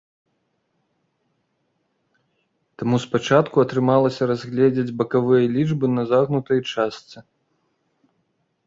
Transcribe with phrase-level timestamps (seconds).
[2.83, 7.17] Таму спачатку атрымалася разгледзець бакавыя лічбы на загнутай частцы.